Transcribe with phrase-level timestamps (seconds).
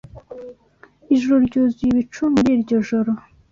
[1.13, 3.11] Ijuru ryuzuye ibicu muri iryo joro.